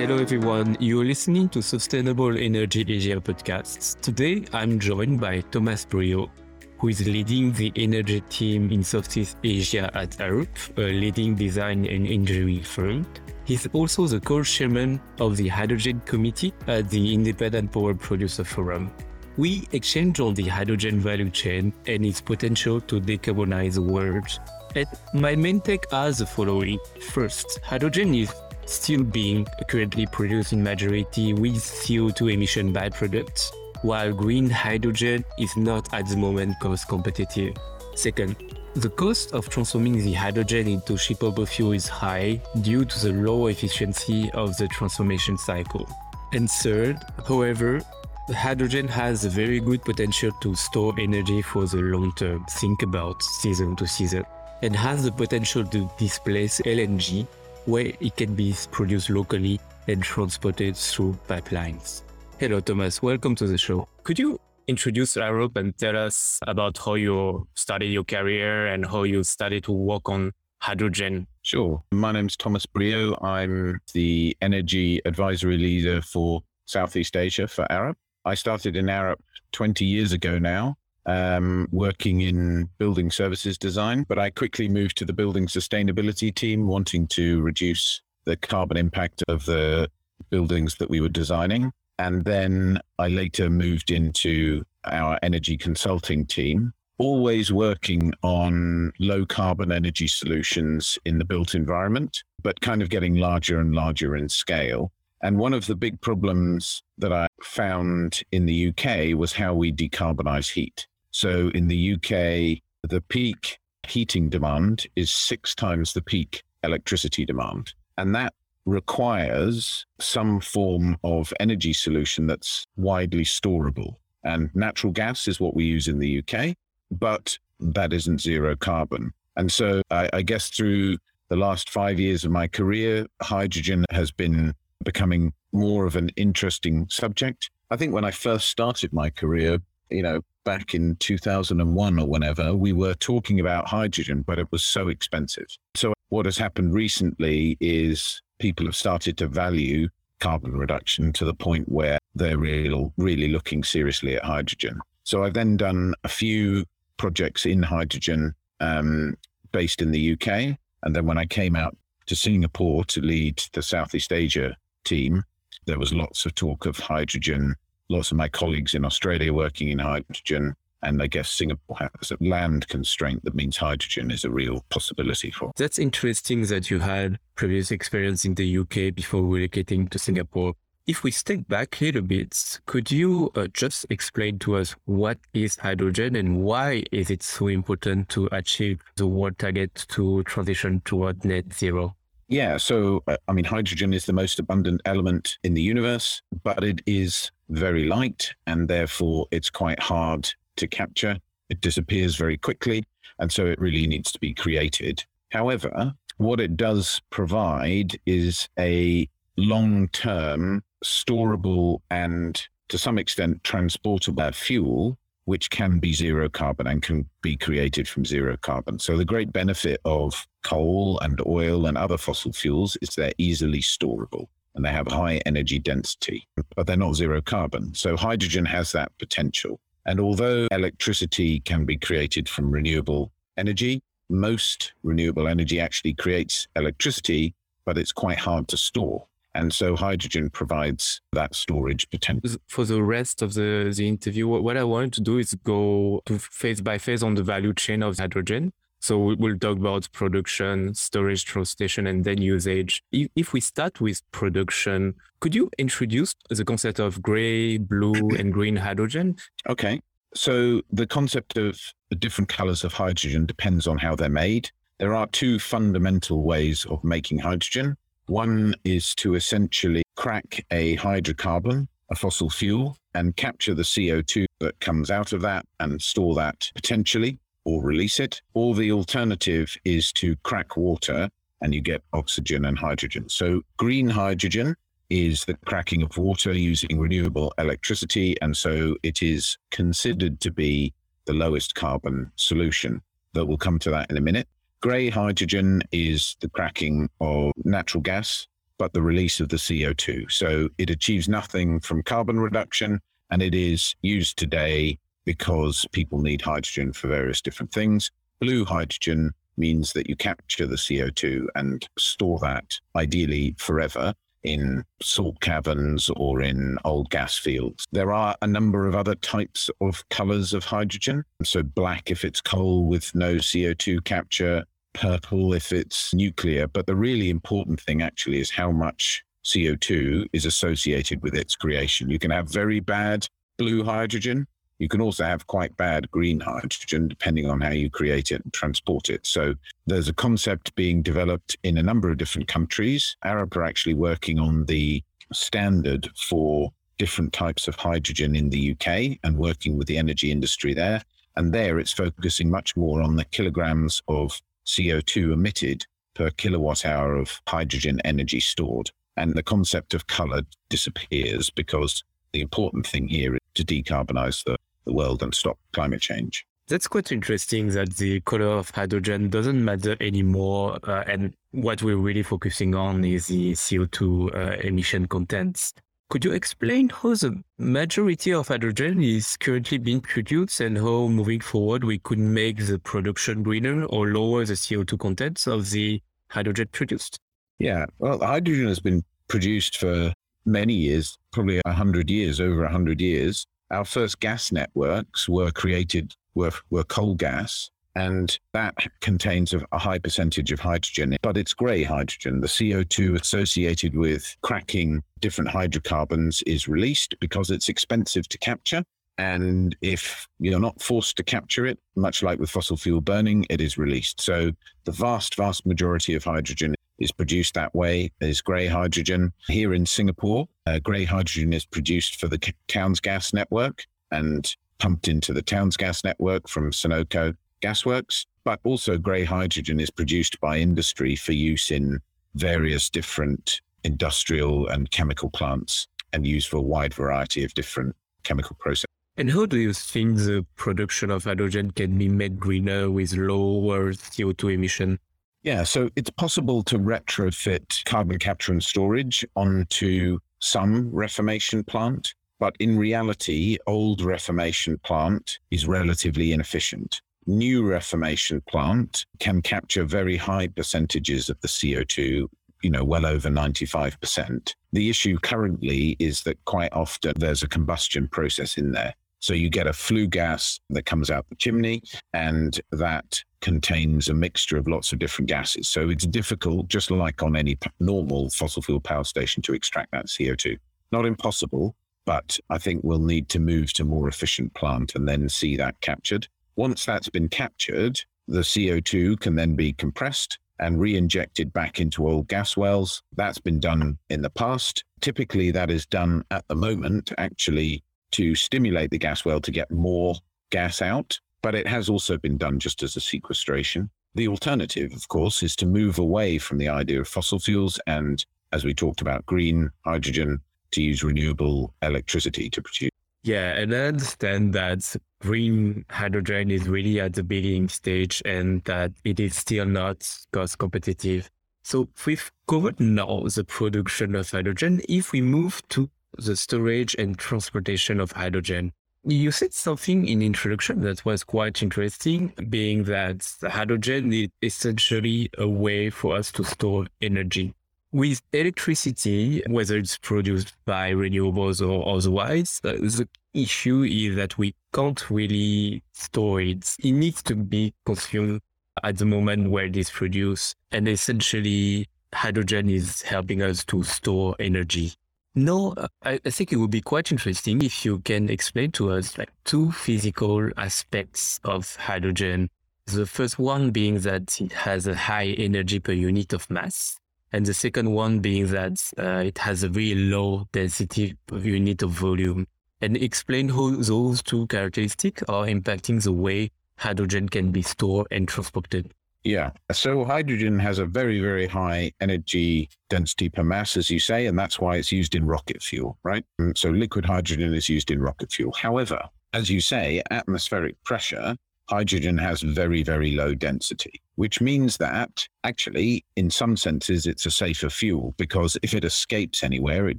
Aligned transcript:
Hello, 0.00 0.16
everyone. 0.16 0.78
You're 0.80 1.04
listening 1.04 1.50
to 1.50 1.60
Sustainable 1.60 2.38
Energy 2.38 2.86
Asia 2.88 3.20
podcasts. 3.20 4.00
Today, 4.00 4.46
I'm 4.54 4.78
joined 4.78 5.20
by 5.20 5.42
Thomas 5.52 5.84
Briault, 5.84 6.30
who 6.78 6.88
is 6.88 7.06
leading 7.06 7.52
the 7.52 7.70
energy 7.76 8.22
team 8.30 8.70
in 8.70 8.82
Southeast 8.82 9.36
Asia 9.44 9.90
at 9.92 10.12
Arup, 10.12 10.48
a 10.78 10.90
leading 10.90 11.34
design 11.34 11.84
and 11.84 12.06
engineering 12.06 12.62
firm. 12.62 13.06
He's 13.44 13.66
also 13.74 14.06
the 14.06 14.20
co-chairman 14.20 15.02
of 15.18 15.36
the 15.36 15.48
Hydrogen 15.48 16.00
Committee 16.06 16.54
at 16.66 16.88
the 16.88 17.12
Independent 17.12 17.70
Power 17.70 17.92
Producer 17.92 18.42
Forum. 18.42 18.90
We 19.36 19.68
exchange 19.72 20.18
on 20.18 20.32
the 20.32 20.48
hydrogen 20.48 20.98
value 20.98 21.28
chain 21.28 21.74
and 21.86 22.06
its 22.06 22.22
potential 22.22 22.80
to 22.80 23.02
decarbonize 23.02 23.74
the 23.74 23.82
world. 23.82 24.40
And 24.74 24.86
my 25.12 25.36
main 25.36 25.60
take 25.60 25.92
are 25.92 26.10
the 26.10 26.24
following. 26.24 26.78
First, 27.10 27.60
hydrogen 27.62 28.14
is 28.14 28.32
still 28.70 29.02
being 29.02 29.46
currently 29.68 30.06
produced 30.06 30.52
in 30.52 30.62
majority 30.62 31.32
with 31.32 31.56
CO2 31.56 32.34
emission 32.34 32.72
byproducts, 32.72 33.50
while 33.82 34.12
green 34.12 34.48
hydrogen 34.48 35.24
is 35.38 35.56
not 35.56 35.92
at 35.92 36.08
the 36.08 36.16
moment 36.16 36.54
cost 36.60 36.88
competitive. 36.88 37.56
Second, 37.94 38.36
the 38.74 38.90
cost 38.90 39.32
of 39.32 39.48
transforming 39.48 39.98
the 39.98 40.12
hydrogen 40.12 40.68
into 40.68 40.92
shippable 40.92 41.48
fuel 41.48 41.72
is 41.72 41.88
high 41.88 42.40
due 42.62 42.84
to 42.84 43.00
the 43.00 43.12
low 43.12 43.48
efficiency 43.48 44.30
of 44.32 44.56
the 44.58 44.68
transformation 44.68 45.36
cycle. 45.36 45.88
And 46.32 46.48
third, 46.48 46.98
however, 47.26 47.82
the 48.28 48.36
hydrogen 48.36 48.86
has 48.86 49.24
a 49.24 49.28
very 49.28 49.58
good 49.58 49.82
potential 49.82 50.30
to 50.42 50.54
store 50.54 50.94
energy 51.00 51.42
for 51.42 51.66
the 51.66 51.78
long 51.78 52.12
term. 52.12 52.46
Think 52.48 52.82
about 52.82 53.20
season 53.24 53.74
to 53.74 53.88
season. 53.88 54.24
And 54.62 54.76
has 54.76 55.02
the 55.02 55.10
potential 55.10 55.64
to 55.64 55.90
displace 55.98 56.60
LNG 56.60 57.26
where 57.66 57.92
it 58.00 58.16
can 58.16 58.34
be 58.34 58.54
produced 58.70 59.10
locally 59.10 59.60
and 59.88 60.02
transported 60.02 60.76
through 60.76 61.18
pipelines. 61.28 62.02
Hello, 62.38 62.60
Thomas. 62.60 63.02
Welcome 63.02 63.34
to 63.36 63.46
the 63.46 63.58
show. 63.58 63.88
Could 64.02 64.18
you 64.18 64.40
introduce 64.66 65.14
Arup 65.16 65.56
and 65.56 65.76
tell 65.76 65.96
us 65.96 66.38
about 66.46 66.78
how 66.78 66.94
you 66.94 67.46
started 67.54 67.86
your 67.86 68.04
career 68.04 68.68
and 68.68 68.86
how 68.86 69.02
you 69.02 69.22
started 69.24 69.64
to 69.64 69.72
work 69.72 70.08
on 70.08 70.32
hydrogen? 70.60 71.26
Sure. 71.42 71.82
My 71.92 72.12
name's 72.12 72.36
Thomas 72.36 72.66
Briault. 72.66 73.22
I'm 73.22 73.80
the 73.94 74.36
energy 74.40 75.00
advisory 75.04 75.58
leader 75.58 76.00
for 76.02 76.42
Southeast 76.66 77.16
Asia 77.16 77.48
for 77.48 77.66
Arup. 77.70 77.96
I 78.24 78.34
started 78.34 78.76
in 78.76 78.86
Arup 78.86 79.16
20 79.52 79.84
years 79.84 80.12
ago 80.12 80.38
now, 80.38 80.76
um, 81.06 81.68
working 81.72 82.20
in 82.20 82.68
building 82.78 83.10
services 83.10 83.58
design, 83.58 84.04
but 84.08 84.18
I 84.18 84.30
quickly 84.30 84.68
moved 84.68 84.96
to 84.98 85.04
the 85.04 85.12
building 85.12 85.46
sustainability 85.46 86.34
team, 86.34 86.66
wanting 86.66 87.06
to 87.08 87.40
reduce 87.40 88.02
the 88.24 88.36
carbon 88.36 88.76
impact 88.76 89.22
of 89.28 89.46
the 89.46 89.90
buildings 90.28 90.76
that 90.76 90.90
we 90.90 91.00
were 91.00 91.08
designing. 91.08 91.72
And 91.98 92.24
then 92.24 92.80
I 92.98 93.08
later 93.08 93.50
moved 93.50 93.90
into 93.90 94.64
our 94.84 95.18
energy 95.22 95.56
consulting 95.56 96.26
team, 96.26 96.72
always 96.98 97.52
working 97.52 98.12
on 98.22 98.92
low 98.98 99.26
carbon 99.26 99.72
energy 99.72 100.06
solutions 100.06 100.98
in 101.04 101.18
the 101.18 101.24
built 101.24 101.54
environment, 101.54 102.22
but 102.42 102.60
kind 102.60 102.82
of 102.82 102.88
getting 102.88 103.16
larger 103.16 103.60
and 103.60 103.74
larger 103.74 104.16
in 104.16 104.28
scale. 104.28 104.92
And 105.22 105.38
one 105.38 105.52
of 105.52 105.66
the 105.66 105.76
big 105.76 106.00
problems 106.00 106.82
that 106.96 107.12
I 107.12 107.26
found 107.42 108.22
in 108.32 108.46
the 108.46 108.68
UK 108.68 109.18
was 109.18 109.34
how 109.34 109.52
we 109.52 109.70
decarbonize 109.70 110.50
heat. 110.50 110.86
So 111.10 111.50
in 111.54 111.68
the 111.68 111.94
UK, 111.94 112.62
the 112.88 113.00
peak 113.08 113.58
heating 113.86 114.28
demand 114.28 114.86
is 114.96 115.10
six 115.10 115.54
times 115.54 115.92
the 115.92 116.02
peak 116.02 116.42
electricity 116.62 117.24
demand. 117.24 117.74
And 117.98 118.14
that 118.14 118.34
requires 118.66 119.86
some 119.98 120.40
form 120.40 120.96
of 121.02 121.32
energy 121.40 121.72
solution 121.72 122.26
that's 122.26 122.66
widely 122.76 123.24
storable. 123.24 123.96
And 124.22 124.50
natural 124.54 124.92
gas 124.92 125.26
is 125.28 125.40
what 125.40 125.54
we 125.54 125.64
use 125.64 125.88
in 125.88 125.98
the 125.98 126.22
UK, 126.22 126.54
but 126.90 127.38
that 127.58 127.92
isn't 127.92 128.20
zero 128.20 128.54
carbon. 128.56 129.12
And 129.36 129.50
so 129.50 129.82
I, 129.90 130.08
I 130.12 130.22
guess 130.22 130.48
through 130.48 130.98
the 131.28 131.36
last 131.36 131.70
five 131.70 131.98
years 131.98 132.24
of 132.24 132.30
my 132.30 132.46
career, 132.48 133.06
hydrogen 133.22 133.84
has 133.90 134.10
been 134.10 134.54
becoming 134.84 135.32
more 135.52 135.86
of 135.86 135.96
an 135.96 136.10
interesting 136.16 136.86
subject. 136.90 137.50
I 137.70 137.76
think 137.76 137.94
when 137.94 138.04
I 138.04 138.10
first 138.10 138.48
started 138.48 138.92
my 138.92 139.10
career, 139.10 139.58
you 139.90 140.02
know, 140.02 140.20
back 140.44 140.74
in 140.74 140.96
2001 140.96 141.98
or 141.98 142.06
whenever, 142.06 142.54
we 142.54 142.72
were 142.72 142.94
talking 142.94 143.40
about 143.40 143.68
hydrogen, 143.68 144.22
but 144.22 144.38
it 144.38 144.50
was 144.50 144.64
so 144.64 144.88
expensive. 144.88 145.46
So 145.74 145.92
what 146.08 146.26
has 146.26 146.38
happened 146.38 146.74
recently 146.74 147.56
is 147.60 148.22
people 148.38 148.66
have 148.66 148.76
started 148.76 149.18
to 149.18 149.28
value 149.28 149.88
carbon 150.18 150.56
reduction 150.56 151.12
to 151.14 151.24
the 151.24 151.34
point 151.34 151.68
where 151.68 151.98
they're 152.14 152.38
real, 152.38 152.92
really 152.96 153.28
looking 153.28 153.64
seriously 153.64 154.16
at 154.16 154.24
hydrogen. 154.24 154.80
So 155.04 155.24
I've 155.24 155.34
then 155.34 155.56
done 155.56 155.94
a 156.04 156.08
few 156.08 156.64
projects 156.96 157.46
in 157.46 157.62
hydrogen 157.62 158.34
um, 158.60 159.16
based 159.52 159.82
in 159.82 159.90
the 159.90 160.12
UK. 160.12 160.58
And 160.82 160.94
then 160.94 161.06
when 161.06 161.18
I 161.18 161.26
came 161.26 161.56
out 161.56 161.76
to 162.06 162.16
Singapore 162.16 162.84
to 162.86 163.00
lead 163.00 163.42
the 163.52 163.62
Southeast 163.62 164.12
Asia 164.12 164.56
team, 164.84 165.24
there 165.66 165.78
was 165.78 165.92
lots 165.92 166.26
of 166.26 166.34
talk 166.34 166.66
of 166.66 166.78
hydrogen. 166.78 167.54
Lots 167.90 168.12
of 168.12 168.16
my 168.16 168.28
colleagues 168.28 168.74
in 168.74 168.84
Australia 168.84 169.32
working 169.34 169.68
in 169.68 169.80
hydrogen. 169.80 170.54
And 170.80 171.02
I 171.02 171.08
guess 171.08 171.28
Singapore 171.28 171.76
has 172.00 172.12
a 172.12 172.16
land 172.20 172.68
constraint 172.68 173.24
that 173.24 173.34
means 173.34 173.56
hydrogen 173.56 174.12
is 174.12 174.24
a 174.24 174.30
real 174.30 174.64
possibility 174.70 175.32
for. 175.32 175.50
That's 175.56 175.78
interesting 175.78 176.46
that 176.46 176.70
you 176.70 176.78
had 176.78 177.18
previous 177.34 177.72
experience 177.72 178.24
in 178.24 178.36
the 178.36 178.58
UK 178.58 178.94
before 178.94 179.22
relocating 179.22 179.90
to 179.90 179.98
Singapore. 179.98 180.54
If 180.86 181.02
we 181.02 181.10
step 181.10 181.48
back 181.48 181.80
a 181.80 181.86
little 181.86 182.02
bit, 182.02 182.60
could 182.66 182.92
you 182.92 183.32
uh, 183.34 183.48
just 183.52 183.86
explain 183.90 184.38
to 184.40 184.56
us 184.56 184.76
what 184.84 185.18
is 185.34 185.56
hydrogen 185.56 186.14
and 186.14 186.42
why 186.44 186.84
is 186.92 187.10
it 187.10 187.24
so 187.24 187.48
important 187.48 188.08
to 188.10 188.28
achieve 188.30 188.80
the 188.94 189.08
world 189.08 189.36
target 189.36 189.84
to 189.88 190.22
transition 190.22 190.80
toward 190.84 191.24
net 191.24 191.52
zero? 191.52 191.96
Yeah. 192.28 192.58
So, 192.58 193.02
uh, 193.08 193.16
I 193.26 193.32
mean, 193.32 193.44
hydrogen 193.44 193.92
is 193.92 194.06
the 194.06 194.12
most 194.12 194.38
abundant 194.38 194.80
element 194.84 195.38
in 195.42 195.54
the 195.54 195.62
universe, 195.62 196.22
but 196.44 196.62
it 196.62 196.80
is 196.86 197.32
very 197.50 197.84
light 197.86 198.34
and 198.46 198.68
therefore 198.68 199.26
it's 199.30 199.50
quite 199.50 199.80
hard 199.80 200.28
to 200.56 200.66
capture. 200.66 201.18
It 201.48 201.60
disappears 201.60 202.16
very 202.16 202.36
quickly. 202.36 202.84
And 203.18 203.30
so 203.30 203.46
it 203.46 203.60
really 203.60 203.86
needs 203.86 204.12
to 204.12 204.18
be 204.18 204.32
created. 204.32 205.04
However, 205.30 205.92
what 206.16 206.40
it 206.40 206.56
does 206.56 207.02
provide 207.10 207.98
is 208.06 208.48
a 208.58 209.08
long 209.36 209.88
term, 209.88 210.62
storable, 210.84 211.80
and 211.90 212.40
to 212.68 212.78
some 212.78 212.98
extent 212.98 213.42
transportable 213.44 214.32
fuel 214.32 214.96
which 215.26 215.50
can 215.50 215.78
be 215.78 215.92
zero 215.92 216.28
carbon 216.28 216.66
and 216.66 216.82
can 216.82 217.08
be 217.22 217.36
created 217.36 217.86
from 217.86 218.04
zero 218.04 218.36
carbon. 218.38 218.78
So 218.78 218.96
the 218.96 219.04
great 219.04 219.32
benefit 219.32 219.80
of 219.84 220.26
coal 220.42 220.98
and 221.00 221.20
oil 221.24 221.66
and 221.66 221.78
other 221.78 221.98
fossil 221.98 222.32
fuels 222.32 222.76
is 222.82 222.90
they're 222.90 223.12
easily 223.18 223.60
storable 223.60 224.26
and 224.54 224.64
they 224.64 224.70
have 224.70 224.88
high 224.88 225.20
energy 225.26 225.58
density, 225.58 226.26
but 226.56 226.66
they're 226.66 226.76
not 226.76 226.94
zero 226.94 227.20
carbon. 227.20 227.74
So 227.74 227.96
hydrogen 227.96 228.44
has 228.46 228.72
that 228.72 228.92
potential. 228.98 229.60
And 229.86 230.00
although 230.00 230.46
electricity 230.50 231.40
can 231.40 231.64
be 231.64 231.76
created 231.76 232.28
from 232.28 232.50
renewable 232.50 233.12
energy, 233.36 233.82
most 234.08 234.72
renewable 234.82 235.28
energy 235.28 235.60
actually 235.60 235.94
creates 235.94 236.48
electricity, 236.56 237.34
but 237.64 237.78
it's 237.78 237.92
quite 237.92 238.18
hard 238.18 238.48
to 238.48 238.56
store. 238.56 239.06
And 239.34 239.54
so 239.54 239.76
hydrogen 239.76 240.28
provides 240.28 241.00
that 241.12 241.36
storage 241.36 241.88
potential. 241.88 242.40
For 242.48 242.64
the 242.64 242.82
rest 242.82 243.22
of 243.22 243.34
the, 243.34 243.72
the 243.74 243.86
interview, 243.86 244.26
what 244.26 244.56
I 244.56 244.64
wanted 244.64 244.92
to 244.94 245.00
do 245.00 245.18
is 245.18 245.34
go 245.34 246.02
to 246.06 246.18
phase 246.18 246.60
by 246.60 246.78
phase 246.78 247.02
on 247.02 247.14
the 247.14 247.22
value 247.22 247.54
chain 247.54 247.82
of 247.82 247.98
hydrogen. 247.98 248.52
So 248.80 249.14
we'll 249.18 249.38
talk 249.38 249.58
about 249.58 249.90
production, 249.92 250.74
storage, 250.74 251.26
transportation, 251.26 251.86
and 251.86 252.02
then 252.02 252.20
usage. 252.20 252.82
If 252.92 253.32
we 253.34 253.40
start 253.40 253.80
with 253.80 254.00
production, 254.10 254.94
could 255.20 255.34
you 255.34 255.50
introduce 255.58 256.14
the 256.30 256.44
concept 256.44 256.78
of 256.80 257.02
gray, 257.02 257.58
blue, 257.58 258.08
and 258.18 258.32
green 258.32 258.56
hydrogen? 258.56 259.16
Okay. 259.48 259.80
So 260.14 260.62
the 260.72 260.86
concept 260.86 261.36
of 261.36 261.60
different 261.98 262.28
colors 262.28 262.64
of 262.64 262.72
hydrogen 262.72 263.26
depends 263.26 263.66
on 263.66 263.78
how 263.78 263.94
they're 263.94 264.08
made. 264.08 264.50
There 264.78 264.94
are 264.94 265.06
two 265.08 265.38
fundamental 265.38 266.22
ways 266.22 266.64
of 266.64 266.82
making 266.82 267.18
hydrogen. 267.18 267.76
One 268.06 268.54
is 268.64 268.94
to 268.96 269.14
essentially 269.14 269.82
crack 269.96 270.44
a 270.50 270.76
hydrocarbon, 270.78 271.68
a 271.90 271.94
fossil 271.94 272.30
fuel, 272.30 272.78
and 272.94 273.14
capture 273.14 273.54
the 273.54 273.62
CO2 273.62 274.24
that 274.40 274.58
comes 274.60 274.90
out 274.90 275.12
of 275.12 275.20
that 275.20 275.44
and 275.60 275.80
store 275.80 276.14
that 276.14 276.50
potentially 276.54 277.18
or 277.44 277.62
release 277.62 278.00
it. 278.00 278.20
Or 278.34 278.54
the 278.54 278.72
alternative 278.72 279.56
is 279.64 279.92
to 279.94 280.16
crack 280.16 280.56
water 280.56 281.08
and 281.42 281.54
you 281.54 281.60
get 281.60 281.82
oxygen 281.92 282.44
and 282.44 282.58
hydrogen. 282.58 283.08
So 283.08 283.42
green 283.56 283.88
hydrogen 283.88 284.56
is 284.90 285.24
the 285.24 285.36
cracking 285.46 285.82
of 285.82 285.96
water 285.96 286.32
using 286.32 286.78
renewable 286.78 287.32
electricity. 287.38 288.20
And 288.20 288.36
so 288.36 288.76
it 288.82 289.02
is 289.02 289.38
considered 289.50 290.20
to 290.20 290.30
be 290.30 290.74
the 291.06 291.14
lowest 291.14 291.54
carbon 291.54 292.10
solution. 292.16 292.82
That 293.14 293.26
we'll 293.26 293.38
come 293.38 293.58
to 293.60 293.70
that 293.70 293.90
in 293.90 293.96
a 293.96 294.00
minute. 294.00 294.28
Grey 294.60 294.90
hydrogen 294.90 295.62
is 295.72 296.16
the 296.20 296.28
cracking 296.28 296.88
of 297.00 297.32
natural 297.44 297.80
gas 297.80 298.26
but 298.60 298.74
the 298.74 298.82
release 298.82 299.20
of 299.20 299.30
the 299.30 299.38
CO2. 299.38 300.12
So 300.12 300.50
it 300.58 300.68
achieves 300.68 301.08
nothing 301.08 301.60
from 301.60 301.82
carbon 301.82 302.20
reduction 302.20 302.78
and 303.10 303.22
it 303.22 303.34
is 303.34 303.74
used 303.80 304.18
today 304.18 304.78
because 305.10 305.66
people 305.72 306.00
need 306.00 306.22
hydrogen 306.22 306.72
for 306.72 306.86
various 306.86 307.20
different 307.20 307.50
things. 307.50 307.90
Blue 308.20 308.44
hydrogen 308.44 309.10
means 309.36 309.72
that 309.72 309.88
you 309.88 309.96
capture 309.96 310.46
the 310.46 310.54
CO2 310.54 311.26
and 311.34 311.68
store 311.76 312.20
that 312.20 312.44
ideally 312.76 313.34
forever 313.36 313.92
in 314.22 314.62
salt 314.80 315.20
caverns 315.20 315.90
or 315.96 316.22
in 316.22 316.58
old 316.64 316.90
gas 316.90 317.18
fields. 317.18 317.66
There 317.72 317.90
are 317.90 318.14
a 318.22 318.26
number 318.28 318.68
of 318.68 318.76
other 318.76 318.94
types 318.94 319.50
of 319.60 319.82
colors 319.88 320.32
of 320.32 320.44
hydrogen. 320.44 321.02
So, 321.24 321.42
black 321.42 321.90
if 321.90 322.04
it's 322.04 322.20
coal 322.20 322.66
with 322.66 322.94
no 322.94 323.16
CO2 323.16 323.82
capture, 323.82 324.44
purple 324.74 325.32
if 325.32 325.50
it's 325.50 325.92
nuclear. 325.92 326.46
But 326.46 326.68
the 326.68 326.76
really 326.76 327.10
important 327.10 327.60
thing 327.60 327.82
actually 327.82 328.20
is 328.20 328.30
how 328.30 328.52
much 328.52 329.02
CO2 329.24 330.06
is 330.12 330.24
associated 330.24 331.02
with 331.02 331.16
its 331.16 331.34
creation. 331.34 331.90
You 331.90 331.98
can 331.98 332.12
have 332.12 332.30
very 332.30 332.60
bad 332.60 333.08
blue 333.38 333.64
hydrogen 333.64 334.28
you 334.60 334.68
can 334.68 334.82
also 334.82 335.04
have 335.04 335.26
quite 335.26 335.56
bad 335.56 335.90
green 335.90 336.20
hydrogen, 336.20 336.86
depending 336.86 337.28
on 337.28 337.40
how 337.40 337.50
you 337.50 337.70
create 337.70 338.12
it 338.12 338.22
and 338.22 338.32
transport 338.32 338.90
it. 338.90 339.06
So 339.06 339.34
there's 339.66 339.88
a 339.88 339.94
concept 339.94 340.54
being 340.54 340.82
developed 340.82 341.34
in 341.42 341.56
a 341.56 341.62
number 341.62 341.90
of 341.90 341.96
different 341.96 342.28
countries. 342.28 342.94
Arup 343.02 343.34
are 343.36 343.42
actually 343.42 343.72
working 343.72 344.18
on 344.18 344.44
the 344.44 344.84
standard 345.14 345.88
for 345.96 346.52
different 346.76 347.14
types 347.14 347.48
of 347.48 347.54
hydrogen 347.56 348.14
in 348.14 348.28
the 348.28 348.52
UK 348.52 348.98
and 349.02 349.16
working 349.16 349.56
with 349.56 349.66
the 349.66 349.78
energy 349.78 350.10
industry 350.10 350.52
there. 350.52 350.82
And 351.16 351.32
there 351.32 351.58
it's 351.58 351.72
focusing 351.72 352.30
much 352.30 352.54
more 352.54 352.82
on 352.82 352.96
the 352.96 353.06
kilograms 353.06 353.82
of 353.88 354.20
CO2 354.44 355.14
emitted 355.14 355.64
per 355.94 356.10
kilowatt 356.10 356.66
hour 356.66 356.96
of 356.96 357.18
hydrogen 357.26 357.80
energy 357.86 358.20
stored. 358.20 358.70
And 358.98 359.14
the 359.14 359.22
concept 359.22 359.72
of 359.72 359.86
color 359.86 360.20
disappears 360.50 361.30
because 361.30 361.82
the 362.12 362.20
important 362.20 362.66
thing 362.66 362.88
here 362.88 363.14
is 363.14 363.20
to 363.34 363.44
decarbonize 363.44 364.22
the 364.24 364.36
the 364.64 364.72
world 364.72 365.02
and 365.02 365.14
stop 365.14 365.38
climate 365.52 365.80
change. 365.80 366.26
That's 366.48 366.66
quite 366.66 366.90
interesting 366.90 367.50
that 367.50 367.76
the 367.76 368.00
color 368.00 368.26
of 368.26 368.50
hydrogen 368.50 369.08
doesn't 369.08 369.44
matter 369.44 369.76
anymore. 369.80 370.58
Uh, 370.64 370.82
and 370.86 371.14
what 371.30 371.62
we're 371.62 371.76
really 371.76 372.02
focusing 372.02 372.56
on 372.56 372.84
is 372.84 373.06
the 373.06 373.32
CO2 373.34 374.12
uh, 374.12 374.36
emission 374.40 374.86
contents. 374.86 375.54
Could 375.90 376.04
you 376.04 376.12
explain 376.12 376.68
how 376.68 376.94
the 376.94 377.22
majority 377.38 378.12
of 378.12 378.26
hydrogen 378.26 378.82
is 378.82 379.16
currently 379.16 379.58
being 379.58 379.80
produced 379.80 380.40
and 380.40 380.56
how 380.56 380.88
moving 380.88 381.20
forward 381.20 381.62
we 381.62 381.78
could 381.78 381.98
make 381.98 382.44
the 382.46 382.58
production 382.58 383.22
greener 383.22 383.64
or 383.66 383.86
lower 383.86 384.24
the 384.24 384.34
CO2 384.34 384.76
contents 384.76 385.28
of 385.28 385.50
the 385.50 385.80
hydrogen 386.08 386.48
produced? 386.50 386.98
Yeah, 387.38 387.66
well, 387.78 388.00
hydrogen 388.00 388.48
has 388.48 388.58
been 388.58 388.82
produced 389.06 389.58
for 389.58 389.92
many 390.24 390.54
years, 390.54 390.98
probably 391.12 391.40
100 391.44 391.90
years, 391.90 392.20
over 392.20 392.42
100 392.42 392.80
years 392.80 393.24
our 393.50 393.64
first 393.64 394.00
gas 394.00 394.32
networks 394.32 395.08
were 395.08 395.30
created 395.30 395.94
were, 396.14 396.32
were 396.50 396.64
coal 396.64 396.94
gas 396.94 397.50
and 397.76 398.18
that 398.32 398.54
contains 398.80 399.32
a, 399.32 399.58
high 399.58 399.78
percentage 399.78 400.32
of 400.32 400.40
hydrogen, 400.40 400.96
but 401.02 401.16
it's 401.16 401.32
grey 401.32 401.62
hydrogen. 401.62 402.20
The 402.20 402.26
CO2 402.26 403.00
associated 403.00 403.76
with 403.76 404.16
cracking 404.22 404.82
different 404.98 405.30
hydrocarbons 405.30 406.22
is 406.26 406.48
released 406.48 406.94
because 407.00 407.30
it's 407.30 407.48
expensive 407.48 408.08
to 408.08 408.18
capture. 408.18 408.64
And 408.98 409.56
if 409.62 410.08
you're 410.18 410.40
not 410.40 410.60
forced 410.60 410.96
to 410.96 411.02
capture 411.02 411.46
it, 411.46 411.58
much 411.76 412.02
like 412.02 412.18
with 412.18 412.28
fossil 412.28 412.56
fuel 412.56 412.80
burning, 412.80 413.24
it 413.30 413.40
is 413.40 413.56
released. 413.56 414.00
So 414.00 414.32
the 414.64 414.72
vast, 414.72 415.14
vast 415.14 415.46
majority 415.46 415.94
of 415.94 416.04
hydrogen 416.04 416.54
is 416.80 416.90
produced 416.90 417.34
that 417.34 417.54
way 417.54 417.92
is 418.00 418.20
grey 418.20 418.46
hydrogen. 418.46 419.12
Here 419.28 419.54
in 419.54 419.66
Singapore, 419.66 420.28
uh, 420.46 420.58
grey 420.58 420.84
hydrogen 420.84 421.32
is 421.32 421.44
produced 421.44 422.00
for 422.00 422.08
the 422.08 422.34
Towns 422.48 422.80
Gas 422.80 423.12
Network 423.12 423.64
and 423.90 424.34
pumped 424.58 424.88
into 424.88 425.12
the 425.12 425.22
Towns 425.22 425.56
Gas 425.56 425.84
Network 425.84 426.28
from 426.28 426.50
Senoko 426.50 427.14
Gasworks. 427.42 428.06
But 428.24 428.40
also, 428.44 428.76
grey 428.76 429.04
hydrogen 429.04 429.60
is 429.60 429.70
produced 429.70 430.20
by 430.20 430.38
industry 430.38 430.96
for 430.96 431.12
use 431.12 431.50
in 431.50 431.80
various 432.14 432.68
different 432.68 433.40
industrial 433.64 434.48
and 434.48 434.70
chemical 434.70 435.10
plants 435.10 435.66
and 435.92 436.06
used 436.06 436.28
for 436.28 436.36
a 436.36 436.42
wide 436.42 436.74
variety 436.74 437.24
of 437.24 437.34
different 437.34 437.74
chemical 438.04 438.36
processes. 438.38 438.66
And 438.96 439.10
how 439.10 439.24
do 439.24 439.38
you 439.38 439.52
think 439.52 439.96
the 439.96 440.26
production 440.36 440.90
of 440.90 441.04
hydrogen 441.04 441.52
can 441.52 441.78
be 441.78 441.88
made 441.88 442.20
greener 442.20 442.70
with 442.70 442.92
lower 442.92 443.72
CO2 443.72 444.34
emission? 444.34 444.78
Yeah, 445.22 445.44
so 445.44 445.68
it's 445.76 445.90
possible 445.90 446.42
to 446.44 446.58
retrofit 446.58 447.64
carbon 447.66 447.98
capture 447.98 448.32
and 448.32 448.42
storage 448.42 449.04
onto 449.16 449.98
some 450.20 450.70
reformation 450.74 451.44
plant, 451.44 451.94
but 452.18 452.34
in 452.40 452.58
reality, 452.58 453.36
old 453.46 453.82
reformation 453.82 454.58
plant 454.58 455.18
is 455.30 455.46
relatively 455.46 456.12
inefficient. 456.12 456.80
New 457.06 457.46
reformation 457.46 458.22
plant 458.22 458.86
can 458.98 459.20
capture 459.20 459.64
very 459.64 459.96
high 459.96 460.26
percentages 460.28 461.10
of 461.10 461.20
the 461.20 461.28
CO2, 461.28 462.06
you 462.42 462.50
know, 462.50 462.64
well 462.64 462.86
over 462.86 463.10
95%. 463.10 464.34
The 464.52 464.70
issue 464.70 464.98
currently 464.98 465.76
is 465.78 466.02
that 466.04 466.24
quite 466.24 466.52
often 466.54 466.94
there's 466.96 467.22
a 467.22 467.28
combustion 467.28 467.88
process 467.88 468.38
in 468.38 468.52
there. 468.52 468.74
So 469.00 469.14
you 469.14 469.30
get 469.30 469.46
a 469.46 469.52
flue 469.52 469.86
gas 469.86 470.40
that 470.50 470.66
comes 470.66 470.90
out 470.90 471.08
the 471.08 471.16
chimney, 471.16 471.62
and 471.92 472.38
that 472.52 473.02
contains 473.20 473.88
a 473.88 473.94
mixture 473.94 474.36
of 474.36 474.46
lots 474.46 474.72
of 474.72 474.78
different 474.78 475.08
gases. 475.08 475.48
So 475.48 475.68
it's 475.70 475.86
difficult, 475.86 476.48
just 476.48 476.70
like 476.70 477.02
on 477.02 477.16
any 477.16 477.38
normal 477.58 478.10
fossil 478.10 478.42
fuel 478.42 478.60
power 478.60 478.84
station, 478.84 479.22
to 479.22 479.34
extract 479.34 479.72
that 479.72 479.86
CO2. 479.86 480.36
Not 480.72 480.86
impossible, 480.86 481.56
but 481.86 482.18
I 482.28 482.38
think 482.38 482.60
we'll 482.62 482.78
need 482.78 483.08
to 483.10 483.18
move 483.18 483.52
to 483.54 483.64
more 483.64 483.88
efficient 483.88 484.34
plant 484.34 484.74
and 484.74 484.86
then 484.86 485.08
see 485.08 485.36
that 485.36 485.60
captured. 485.60 486.06
Once 486.36 486.64
that's 486.64 486.88
been 486.88 487.08
captured, 487.08 487.80
the 488.06 488.20
CO2 488.20 489.00
can 489.00 489.14
then 489.16 489.34
be 489.34 489.52
compressed 489.52 490.18
and 490.38 490.60
re-injected 490.60 491.32
back 491.32 491.60
into 491.60 491.88
old 491.88 492.08
gas 492.08 492.36
wells. 492.36 492.82
That's 492.96 493.18
been 493.18 493.40
done 493.40 493.78
in 493.90 494.02
the 494.02 494.10
past. 494.10 494.64
Typically, 494.80 495.30
that 495.30 495.50
is 495.50 495.66
done 495.66 496.02
at 496.10 496.26
the 496.28 496.34
moment, 496.34 496.92
actually, 496.96 497.62
to 497.92 498.14
stimulate 498.14 498.70
the 498.70 498.78
gas 498.78 499.04
well 499.04 499.20
to 499.20 499.30
get 499.30 499.50
more 499.50 499.94
gas 500.30 500.62
out 500.62 500.98
but 501.22 501.34
it 501.34 501.46
has 501.46 501.68
also 501.68 501.96
been 501.98 502.16
done 502.16 502.38
just 502.38 502.62
as 502.62 502.76
a 502.76 502.80
sequestration. 502.80 503.70
The 503.94 504.08
alternative, 504.08 504.72
of 504.72 504.88
course, 504.88 505.22
is 505.22 505.34
to 505.36 505.46
move 505.46 505.78
away 505.78 506.18
from 506.18 506.38
the 506.38 506.48
idea 506.48 506.80
of 506.80 506.88
fossil 506.88 507.18
fuels 507.18 507.58
and, 507.66 508.04
as 508.32 508.44
we 508.44 508.54
talked 508.54 508.80
about, 508.80 509.06
green 509.06 509.50
hydrogen 509.64 510.20
to 510.52 510.62
use 510.62 510.82
renewable 510.82 511.54
electricity 511.62 512.30
to 512.30 512.42
produce. 512.42 512.70
Yeah, 513.02 513.32
and 513.32 513.54
I 513.54 513.66
understand 513.66 514.34
that 514.34 514.76
green 515.00 515.64
hydrogen 515.70 516.30
is 516.30 516.48
really 516.48 516.80
at 516.80 516.92
the 516.92 517.02
beginning 517.02 517.48
stage 517.48 518.02
and 518.04 518.44
that 518.44 518.72
it 518.84 519.00
is 519.00 519.16
still 519.16 519.46
not 519.46 519.88
cost 520.12 520.38
competitive. 520.38 521.10
So 521.42 521.68
we've 521.86 522.12
covered 522.28 522.60
now 522.60 523.04
the 523.14 523.24
production 523.24 523.94
of 523.94 524.10
hydrogen. 524.10 524.60
If 524.68 524.92
we 524.92 525.00
move 525.00 525.42
to 525.48 525.70
the 525.98 526.16
storage 526.16 526.74
and 526.74 526.96
transportation 526.98 527.80
of 527.80 527.92
hydrogen, 527.92 528.52
you 528.84 529.10
said 529.10 529.34
something 529.34 529.86
in 529.86 530.00
introduction 530.00 530.62
that 530.62 530.84
was 530.84 531.04
quite 531.04 531.42
interesting, 531.42 532.14
being 532.28 532.64
that 532.64 533.06
hydrogen 533.22 533.92
is 533.92 534.08
essentially 534.22 535.10
a 535.18 535.28
way 535.28 535.68
for 535.68 535.96
us 535.96 536.10
to 536.12 536.24
store 536.24 536.66
energy. 536.80 537.34
With 537.72 538.00
electricity, 538.12 539.22
whether 539.28 539.56
it's 539.56 539.78
produced 539.78 540.34
by 540.44 540.72
renewables 540.72 541.46
or 541.46 541.76
otherwise, 541.76 542.40
uh, 542.42 542.52
the 542.52 542.88
issue 543.12 543.62
is 543.62 543.96
that 543.96 544.18
we 544.18 544.34
can't 544.52 544.90
really 544.90 545.62
store 545.72 546.20
it. 546.20 546.56
It 546.58 546.72
needs 546.72 547.02
to 547.04 547.14
be 547.14 547.54
consumed 547.64 548.22
at 548.62 548.78
the 548.78 548.86
moment 548.86 549.30
where 549.30 549.44
it 549.44 549.56
is 549.56 549.70
produced. 549.70 550.36
And 550.50 550.66
essentially, 550.66 551.68
hydrogen 551.92 552.48
is 552.48 552.82
helping 552.82 553.22
us 553.22 553.44
to 553.46 553.62
store 553.62 554.16
energy. 554.18 554.72
No, 555.14 555.54
I, 555.82 555.98
I 556.04 556.10
think 556.10 556.32
it 556.32 556.36
would 556.36 556.52
be 556.52 556.60
quite 556.60 556.92
interesting 556.92 557.42
if 557.42 557.64
you 557.64 557.80
can 557.80 558.08
explain 558.08 558.52
to 558.52 558.70
us 558.70 558.96
like 558.96 559.10
two 559.24 559.50
physical 559.50 560.30
aspects 560.36 561.18
of 561.24 561.56
hydrogen. 561.56 562.30
The 562.66 562.86
first 562.86 563.18
one 563.18 563.50
being 563.50 563.80
that 563.80 564.20
it 564.20 564.32
has 564.32 564.68
a 564.68 564.76
high 564.76 565.08
energy 565.18 565.58
per 565.58 565.72
unit 565.72 566.12
of 566.12 566.30
mass. 566.30 566.78
And 567.12 567.26
the 567.26 567.34
second 567.34 567.72
one 567.72 567.98
being 567.98 568.28
that 568.28 568.62
uh, 568.78 569.02
it 569.04 569.18
has 569.18 569.42
a 569.42 569.48
very 569.48 569.74
low 569.74 570.28
density 570.30 570.94
per 571.08 571.18
unit 571.18 571.62
of 571.62 571.70
volume. 571.70 572.28
And 572.60 572.76
explain 572.76 573.30
how 573.30 573.50
those 573.50 574.02
two 574.02 574.28
characteristics 574.28 575.02
are 575.08 575.24
impacting 575.24 575.82
the 575.82 575.92
way 575.92 576.30
hydrogen 576.56 577.08
can 577.08 577.32
be 577.32 577.42
stored 577.42 577.88
and 577.90 578.06
transported. 578.06 578.72
Yeah. 579.02 579.30
So 579.52 579.84
hydrogen 579.84 580.38
has 580.40 580.58
a 580.58 580.66
very, 580.66 581.00
very 581.00 581.26
high 581.26 581.72
energy 581.80 582.50
density 582.68 583.08
per 583.08 583.24
mass, 583.24 583.56
as 583.56 583.70
you 583.70 583.78
say, 583.78 584.06
and 584.06 584.18
that's 584.18 584.38
why 584.38 584.56
it's 584.56 584.72
used 584.72 584.94
in 584.94 585.06
rocket 585.06 585.42
fuel, 585.42 585.78
right? 585.82 586.04
Mm, 586.20 586.36
so 586.36 586.50
liquid 586.50 586.84
hydrogen 586.84 587.32
is 587.32 587.48
used 587.48 587.70
in 587.70 587.80
rocket 587.80 588.12
fuel. 588.12 588.32
However, 588.32 588.82
as 589.12 589.30
you 589.30 589.40
say, 589.40 589.82
atmospheric 589.90 590.62
pressure, 590.64 591.16
hydrogen 591.48 591.98
has 591.98 592.20
very, 592.20 592.62
very 592.62 592.92
low 592.92 593.14
density, 593.14 593.80
which 593.96 594.20
means 594.20 594.58
that 594.58 595.08
actually, 595.24 595.84
in 595.96 596.10
some 596.10 596.36
senses, 596.36 596.86
it's 596.86 597.06
a 597.06 597.10
safer 597.10 597.50
fuel 597.50 597.94
because 597.96 598.36
if 598.42 598.54
it 598.54 598.64
escapes 598.64 599.24
anywhere, 599.24 599.68
it 599.68 599.78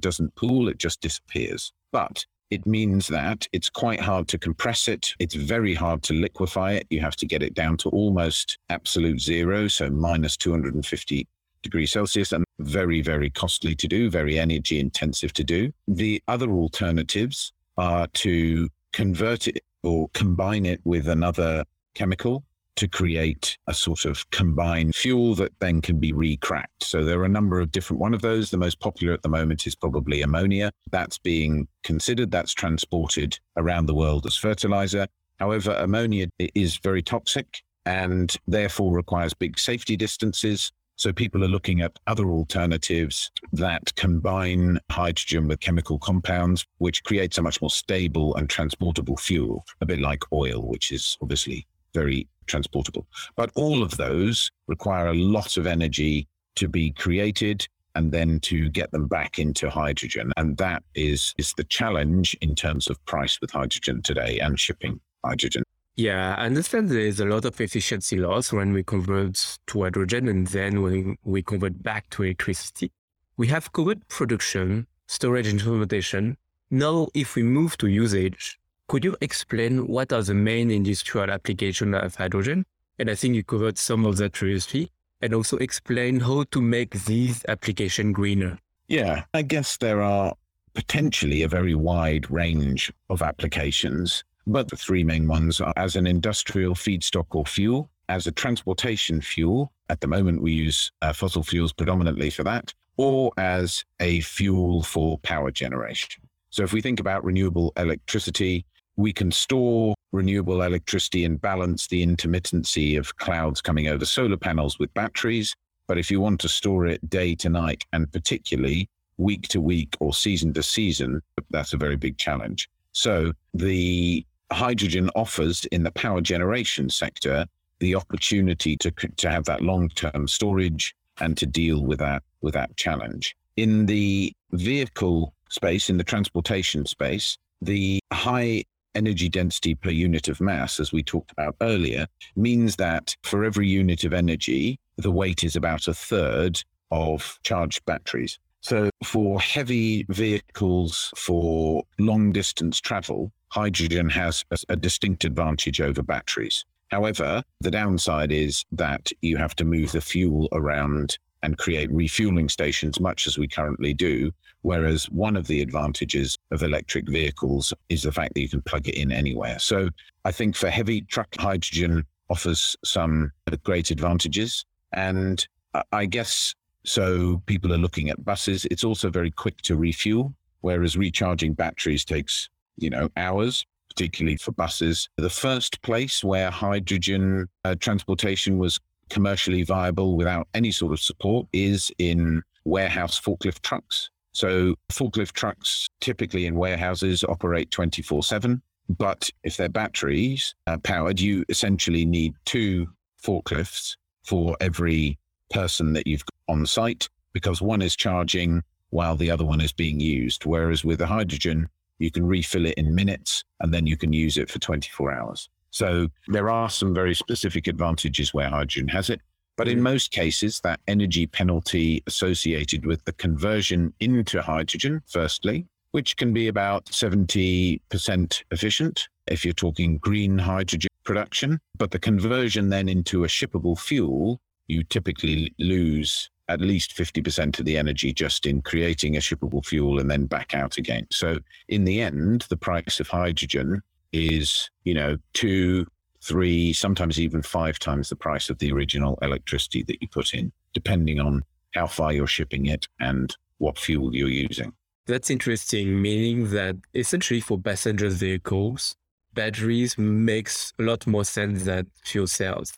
doesn't 0.00 0.34
pool, 0.34 0.68
it 0.68 0.78
just 0.78 1.00
disappears. 1.00 1.72
But 1.92 2.26
it 2.52 2.66
means 2.66 3.08
that 3.08 3.48
it's 3.52 3.70
quite 3.70 3.98
hard 3.98 4.28
to 4.28 4.36
compress 4.36 4.86
it. 4.86 5.14
It's 5.18 5.34
very 5.34 5.72
hard 5.72 6.02
to 6.02 6.12
liquefy 6.12 6.72
it. 6.72 6.86
You 6.90 7.00
have 7.00 7.16
to 7.16 7.26
get 7.26 7.42
it 7.42 7.54
down 7.54 7.78
to 7.78 7.88
almost 7.88 8.58
absolute 8.68 9.20
zero, 9.22 9.68
so 9.68 9.88
minus 9.88 10.36
250 10.36 11.26
degrees 11.62 11.92
Celsius, 11.92 12.32
and 12.32 12.44
very, 12.58 13.00
very 13.00 13.30
costly 13.30 13.74
to 13.76 13.88
do, 13.88 14.10
very 14.10 14.38
energy 14.38 14.80
intensive 14.80 15.32
to 15.32 15.44
do. 15.44 15.72
The 15.88 16.22
other 16.28 16.50
alternatives 16.50 17.54
are 17.78 18.06
to 18.08 18.68
convert 18.92 19.48
it 19.48 19.64
or 19.82 20.10
combine 20.12 20.66
it 20.66 20.82
with 20.84 21.08
another 21.08 21.64
chemical 21.94 22.44
to 22.76 22.88
create 22.88 23.58
a 23.66 23.74
sort 23.74 24.04
of 24.04 24.28
combined 24.30 24.94
fuel 24.94 25.34
that 25.34 25.52
then 25.60 25.80
can 25.80 25.98
be 25.98 26.12
recracked. 26.12 26.82
So 26.82 27.04
there 27.04 27.20
are 27.20 27.24
a 27.24 27.28
number 27.28 27.60
of 27.60 27.70
different 27.70 28.00
one 28.00 28.14
of 28.14 28.22
those. 28.22 28.50
The 28.50 28.56
most 28.56 28.80
popular 28.80 29.12
at 29.12 29.22
the 29.22 29.28
moment 29.28 29.66
is 29.66 29.74
probably 29.74 30.22
ammonia. 30.22 30.72
That's 30.90 31.18
being 31.18 31.68
considered. 31.84 32.30
That's 32.30 32.52
transported 32.52 33.38
around 33.56 33.86
the 33.86 33.94
world 33.94 34.26
as 34.26 34.36
fertilizer. 34.36 35.06
However, 35.38 35.72
ammonia 35.72 36.28
is 36.38 36.76
very 36.78 37.02
toxic 37.02 37.62
and 37.84 38.36
therefore 38.46 38.94
requires 38.94 39.34
big 39.34 39.58
safety 39.58 39.96
distances. 39.96 40.72
So 40.96 41.12
people 41.12 41.42
are 41.42 41.48
looking 41.48 41.80
at 41.80 41.98
other 42.06 42.26
alternatives 42.30 43.30
that 43.52 43.94
combine 43.96 44.78
hydrogen 44.90 45.48
with 45.48 45.58
chemical 45.58 45.98
compounds, 45.98 46.64
which 46.78 47.02
creates 47.02 47.38
a 47.38 47.42
much 47.42 47.60
more 47.60 47.70
stable 47.70 48.36
and 48.36 48.48
transportable 48.48 49.16
fuel, 49.16 49.64
a 49.80 49.86
bit 49.86 49.98
like 50.00 50.22
oil, 50.32 50.68
which 50.68 50.92
is 50.92 51.18
obviously 51.20 51.66
very 51.94 52.28
transportable. 52.46 53.06
But 53.36 53.50
all 53.54 53.82
of 53.82 53.96
those 53.96 54.50
require 54.66 55.08
a 55.08 55.14
lot 55.14 55.56
of 55.56 55.66
energy 55.66 56.28
to 56.56 56.68
be 56.68 56.90
created 56.92 57.66
and 57.94 58.10
then 58.10 58.40
to 58.40 58.68
get 58.70 58.90
them 58.90 59.06
back 59.06 59.38
into 59.38 59.68
hydrogen. 59.68 60.32
And 60.36 60.56
that 60.56 60.82
is, 60.94 61.34
is 61.38 61.52
the 61.56 61.64
challenge 61.64 62.36
in 62.40 62.54
terms 62.54 62.88
of 62.88 63.04
price 63.04 63.40
with 63.40 63.50
hydrogen 63.50 64.02
today 64.02 64.38
and 64.38 64.58
shipping 64.58 65.00
hydrogen. 65.24 65.62
Yeah, 65.94 66.34
I 66.38 66.46
understand 66.46 66.88
there 66.88 67.00
is 67.00 67.20
a 67.20 67.26
lot 67.26 67.44
of 67.44 67.60
efficiency 67.60 68.16
loss 68.16 68.50
when 68.50 68.72
we 68.72 68.82
convert 68.82 69.58
to 69.66 69.82
hydrogen 69.82 70.26
and 70.26 70.46
then 70.46 70.80
when 70.80 71.18
we 71.22 71.42
convert 71.42 71.82
back 71.82 72.08
to 72.10 72.22
electricity. 72.22 72.90
We 73.36 73.48
have 73.48 73.72
covered 73.72 74.08
production, 74.08 74.86
storage, 75.06 75.48
and 75.48 75.60
fermentation. 75.60 76.38
Now, 76.70 77.08
if 77.12 77.34
we 77.34 77.42
move 77.42 77.76
to 77.78 77.88
usage, 77.88 78.58
could 78.92 79.06
you 79.06 79.16
explain 79.22 79.86
what 79.86 80.12
are 80.12 80.22
the 80.22 80.34
main 80.34 80.70
industrial 80.70 81.30
applications 81.30 81.96
of 81.96 82.14
hydrogen? 82.14 82.62
And 82.98 83.08
I 83.08 83.14
think 83.14 83.34
you 83.34 83.42
covered 83.42 83.78
some 83.78 84.04
of 84.04 84.18
that 84.18 84.32
previously, 84.34 84.90
and 85.22 85.32
also 85.32 85.56
explain 85.56 86.20
how 86.20 86.44
to 86.50 86.60
make 86.60 87.06
these 87.06 87.42
applications 87.48 88.14
greener. 88.14 88.58
Yeah, 88.88 89.24
I 89.32 89.40
guess 89.40 89.78
there 89.78 90.02
are 90.02 90.34
potentially 90.74 91.42
a 91.42 91.48
very 91.48 91.74
wide 91.74 92.30
range 92.30 92.92
of 93.08 93.22
applications. 93.22 94.24
But 94.46 94.68
the 94.68 94.76
three 94.76 95.04
main 95.04 95.26
ones 95.26 95.58
are 95.58 95.72
as 95.78 95.96
an 95.96 96.06
industrial 96.06 96.74
feedstock 96.74 97.28
or 97.30 97.46
fuel, 97.46 97.88
as 98.10 98.26
a 98.26 98.32
transportation 98.32 99.22
fuel. 99.22 99.72
At 99.88 100.02
the 100.02 100.06
moment, 100.06 100.42
we 100.42 100.52
use 100.52 100.92
uh, 101.00 101.14
fossil 101.14 101.42
fuels 101.42 101.72
predominantly 101.72 102.28
for 102.28 102.44
that, 102.44 102.74
or 102.98 103.32
as 103.38 103.86
a 104.00 104.20
fuel 104.20 104.82
for 104.82 105.16
power 105.20 105.50
generation. 105.50 106.28
So 106.50 106.62
if 106.62 106.74
we 106.74 106.82
think 106.82 107.00
about 107.00 107.24
renewable 107.24 107.72
electricity, 107.78 108.66
we 108.96 109.12
can 109.12 109.30
store 109.30 109.94
renewable 110.12 110.62
electricity 110.62 111.24
and 111.24 111.40
balance 111.40 111.86
the 111.86 112.04
intermittency 112.06 112.98
of 112.98 113.16
clouds 113.16 113.60
coming 113.60 113.88
over 113.88 114.04
solar 114.04 114.36
panels 114.36 114.78
with 114.78 114.92
batteries. 114.94 115.54
But 115.86 115.98
if 115.98 116.10
you 116.10 116.20
want 116.20 116.40
to 116.40 116.48
store 116.48 116.86
it 116.86 117.08
day 117.08 117.34
to 117.36 117.48
night 117.48 117.84
and 117.92 118.10
particularly 118.12 118.88
week 119.16 119.48
to 119.48 119.60
week 119.60 119.96
or 120.00 120.12
season 120.12 120.52
to 120.54 120.62
season, 120.62 121.22
that's 121.50 121.72
a 121.72 121.76
very 121.78 121.96
big 121.96 122.18
challenge. 122.18 122.68
So 122.92 123.32
the 123.54 124.24
hydrogen 124.52 125.10
offers 125.16 125.64
in 125.66 125.82
the 125.82 125.92
power 125.92 126.20
generation 126.20 126.90
sector 126.90 127.46
the 127.78 127.94
opportunity 127.94 128.76
to, 128.76 128.90
to 128.90 129.30
have 129.30 129.44
that 129.44 129.62
long-term 129.62 130.28
storage 130.28 130.94
and 131.20 131.36
to 131.38 131.46
deal 131.46 131.82
with 131.84 131.98
that 131.98 132.22
with 132.42 132.54
that 132.54 132.76
challenge. 132.76 133.36
In 133.56 133.86
the 133.86 134.32
vehicle 134.52 135.34
space, 135.48 135.90
in 135.90 135.96
the 135.98 136.04
transportation 136.04 136.86
space, 136.86 137.36
the 137.60 138.00
high 138.12 138.64
energy 138.94 139.28
density 139.28 139.74
per 139.74 139.90
unit 139.90 140.28
of 140.28 140.40
mass, 140.40 140.80
as 140.80 140.92
we 140.92 141.02
talked 141.02 141.32
about 141.32 141.56
earlier, 141.60 142.06
means 142.36 142.76
that 142.76 143.16
for 143.22 143.44
every 143.44 143.68
unit 143.68 144.04
of 144.04 144.12
energy, 144.12 144.78
the 144.96 145.10
weight 145.10 145.44
is 145.44 145.56
about 145.56 145.88
a 145.88 145.94
third 145.94 146.62
of 146.90 147.38
charged 147.42 147.84
batteries. 147.84 148.38
So 148.60 148.90
for 149.02 149.40
heavy 149.40 150.04
vehicles 150.08 151.12
for 151.16 151.82
long 151.98 152.32
distance 152.32 152.80
travel, 152.80 153.32
hydrogen 153.48 154.08
has 154.10 154.44
a, 154.68 154.76
distinct 154.76 155.24
advantage 155.24 155.80
over 155.80 156.02
batteries. 156.02 156.64
However, 156.88 157.42
the 157.60 157.70
downside 157.70 158.30
is 158.30 158.64
that 158.72 159.10
you 159.20 159.36
have 159.36 159.56
to 159.56 159.64
move 159.64 159.92
the 159.92 160.00
fuel 160.00 160.48
around 160.52 161.18
and 161.42 161.58
create 161.58 161.90
refueling 161.92 162.48
stations, 162.48 163.00
much 163.00 163.26
as 163.26 163.38
we 163.38 163.48
currently 163.48 163.94
do. 163.94 164.32
Whereas 164.62 165.10
one 165.10 165.36
of 165.36 165.46
the 165.46 165.60
advantages 165.60 166.38
of 166.50 166.62
electric 166.62 167.08
vehicles 167.08 167.74
is 167.88 168.02
the 168.02 168.12
fact 168.12 168.34
that 168.34 168.40
you 168.40 168.48
can 168.48 168.62
plug 168.62 168.88
it 168.88 168.94
in 168.94 169.10
anywhere. 169.10 169.58
So 169.58 169.88
I 170.24 170.32
think 170.32 170.54
for 170.54 170.70
heavy 170.70 171.02
truck, 171.02 171.28
hydrogen 171.38 172.04
offers 172.30 172.76
some 172.84 173.32
great 173.64 173.90
advantages. 173.90 174.64
And 174.92 175.46
I 175.90 176.06
guess 176.06 176.54
so 176.84 177.42
people 177.46 177.72
are 177.72 177.78
looking 177.78 178.08
at 178.08 178.24
buses. 178.24 178.66
It's 178.70 178.84
also 178.84 179.10
very 179.10 179.30
quick 179.30 179.62
to 179.62 179.76
refuel, 179.76 180.32
whereas 180.60 180.96
recharging 180.96 181.54
batteries 181.54 182.04
takes 182.04 182.48
you 182.76 182.90
know, 182.90 183.08
hours, 183.16 183.66
particularly 183.88 184.36
for 184.36 184.52
buses. 184.52 185.08
The 185.16 185.30
first 185.30 185.82
place 185.82 186.24
where 186.24 186.50
hydrogen 186.50 187.48
uh, 187.64 187.74
transportation 187.78 188.58
was 188.58 188.80
commercially 189.12 189.62
viable 189.62 190.16
without 190.16 190.48
any 190.54 190.72
sort 190.72 190.92
of 190.92 190.98
support 190.98 191.46
is 191.52 191.92
in 191.98 192.42
warehouse 192.64 193.20
forklift 193.20 193.60
trucks. 193.60 194.08
So 194.32 194.74
forklift 194.90 195.32
trucks 195.32 195.88
typically 196.00 196.46
in 196.46 196.54
warehouses 196.54 197.22
operate 197.22 197.70
24 197.70 198.22
7. 198.22 198.62
But 198.88 199.30
if 199.44 199.56
they're 199.56 199.68
batteries 199.68 200.54
uh, 200.66 200.78
powered, 200.78 201.20
you 201.20 201.44
essentially 201.50 202.06
need 202.06 202.34
two 202.46 202.88
forklifts 203.22 203.96
for 204.24 204.56
every 204.60 205.18
person 205.50 205.92
that 205.92 206.06
you've 206.06 206.24
got 206.24 206.54
on 206.54 206.66
site 206.66 207.08
because 207.34 207.60
one 207.60 207.82
is 207.82 207.94
charging 207.94 208.62
while 208.90 209.16
the 209.16 209.30
other 209.30 209.44
one 209.44 209.60
is 209.60 209.72
being 209.72 210.00
used. 210.00 210.46
Whereas 210.46 210.84
with 210.84 210.98
the 210.98 211.06
hydrogen, 211.06 211.68
you 211.98 212.10
can 212.10 212.26
refill 212.26 212.64
it 212.64 212.74
in 212.74 212.94
minutes 212.94 213.44
and 213.60 213.72
then 213.74 213.86
you 213.86 213.98
can 213.98 214.12
use 214.12 214.38
it 214.38 214.50
for 214.50 214.58
24 214.58 215.12
hours. 215.12 215.50
So 215.72 216.08
there 216.28 216.50
are 216.50 216.70
some 216.70 216.94
very 216.94 217.14
specific 217.14 217.66
advantages 217.66 218.32
where 218.32 218.48
hydrogen 218.48 218.88
has 218.88 219.10
it. 219.10 219.20
But 219.56 219.68
in 219.68 219.78
mm. 219.78 219.82
most 219.82 220.12
cases, 220.12 220.60
that 220.64 220.80
energy 220.86 221.26
penalty 221.26 222.02
associated 222.06 222.86
with 222.86 223.04
the 223.04 223.12
conversion 223.12 223.92
into 223.98 224.40
hydrogen, 224.40 225.02
firstly, 225.06 225.66
which 225.90 226.16
can 226.16 226.32
be 226.32 226.48
about 226.48 226.86
70% 226.86 228.42
efficient 228.50 229.08
if 229.26 229.44
you're 229.44 229.54
talking 229.54 229.98
green 229.98 230.38
hydrogen 230.38 230.90
production. 231.04 231.58
But 231.76 231.90
the 231.90 231.98
conversion 231.98 232.68
then 232.68 232.88
into 232.88 233.24
a 233.24 233.28
shippable 233.28 233.78
fuel, 233.78 234.40
you 234.68 234.84
typically 234.84 235.54
lose 235.58 236.30
at 236.48 236.60
least 236.60 236.94
50% 236.94 237.58
of 237.58 237.64
the 237.64 237.78
energy 237.78 238.12
just 238.12 238.44
in 238.46 238.60
creating 238.60 239.16
a 239.16 239.20
shippable 239.20 239.64
fuel 239.64 240.00
and 240.00 240.10
then 240.10 240.26
back 240.26 240.54
out 240.54 240.76
again. 240.76 241.06
So 241.10 241.38
in 241.68 241.84
the 241.84 242.02
end, 242.02 242.42
the 242.50 242.56
price 242.56 243.00
of 243.00 243.08
hydrogen 243.08 243.82
is, 244.12 244.70
you 244.84 244.94
know, 244.94 245.16
two, 245.32 245.86
three, 246.22 246.72
sometimes 246.72 247.18
even 247.20 247.42
five 247.42 247.78
times 247.78 248.08
the 248.08 248.16
price 248.16 248.50
of 248.50 248.58
the 248.58 248.72
original 248.72 249.18
electricity 249.22 249.82
that 249.84 250.00
you 250.00 250.08
put 250.08 250.34
in, 250.34 250.52
depending 250.72 251.20
on 251.20 251.42
how 251.74 251.86
far 251.86 252.12
you're 252.12 252.26
shipping 252.26 252.66
it 252.66 252.86
and 253.00 253.36
what 253.58 253.78
fuel 253.78 254.14
you're 254.14 254.28
using. 254.28 254.72
That's 255.06 255.30
interesting, 255.30 256.00
meaning 256.00 256.50
that 256.50 256.76
essentially 256.94 257.40
for 257.40 257.58
passenger 257.58 258.08
vehicles, 258.08 258.94
batteries 259.34 259.98
makes 259.98 260.72
a 260.78 260.82
lot 260.82 261.06
more 261.06 261.24
sense 261.24 261.64
than 261.64 261.90
fuel 262.04 262.26
cells. 262.26 262.72